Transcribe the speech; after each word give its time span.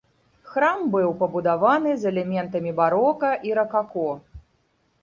Храм 0.53 0.79
быў 0.95 1.13
пабудаваны 1.19 1.91
з 2.01 2.09
элементамі 2.13 2.71
барока 2.81 3.31
і 3.51 3.59
ракако. 3.61 4.09